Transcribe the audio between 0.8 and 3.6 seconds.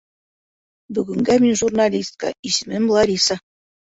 Бөгөнгә мин журналистка, исемем -Лариса!